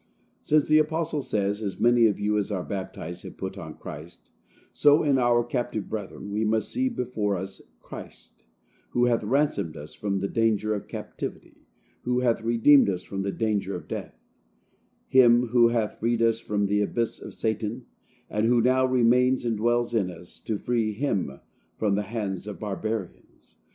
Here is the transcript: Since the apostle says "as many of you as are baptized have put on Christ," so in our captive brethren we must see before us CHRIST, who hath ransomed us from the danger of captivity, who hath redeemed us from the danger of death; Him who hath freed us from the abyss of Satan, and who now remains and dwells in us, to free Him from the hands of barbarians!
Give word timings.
Since 0.41 0.67
the 0.67 0.79
apostle 0.79 1.21
says 1.21 1.61
"as 1.61 1.79
many 1.79 2.07
of 2.07 2.19
you 2.19 2.39
as 2.39 2.51
are 2.51 2.63
baptized 2.63 3.21
have 3.21 3.37
put 3.37 3.55
on 3.55 3.75
Christ," 3.77 4.31
so 4.73 5.03
in 5.03 5.19
our 5.19 5.43
captive 5.43 5.89
brethren 5.89 6.31
we 6.31 6.43
must 6.43 6.69
see 6.69 6.89
before 6.89 7.35
us 7.35 7.61
CHRIST, 7.83 8.47
who 8.93 9.05
hath 9.05 9.23
ransomed 9.23 9.77
us 9.77 9.93
from 9.93 10.17
the 10.19 10.27
danger 10.27 10.73
of 10.73 10.87
captivity, 10.87 11.67
who 12.01 12.21
hath 12.21 12.41
redeemed 12.41 12.89
us 12.89 13.03
from 13.03 13.21
the 13.21 13.31
danger 13.31 13.75
of 13.75 13.87
death; 13.87 14.15
Him 15.07 15.49
who 15.49 15.67
hath 15.67 15.99
freed 15.99 16.23
us 16.23 16.39
from 16.39 16.65
the 16.65 16.81
abyss 16.81 17.21
of 17.21 17.35
Satan, 17.35 17.85
and 18.27 18.47
who 18.47 18.59
now 18.59 18.87
remains 18.87 19.45
and 19.45 19.55
dwells 19.55 19.93
in 19.93 20.09
us, 20.09 20.39
to 20.39 20.57
free 20.57 20.93
Him 20.93 21.39
from 21.77 21.93
the 21.93 22.01
hands 22.09 22.47
of 22.47 22.59
barbarians! 22.59 23.57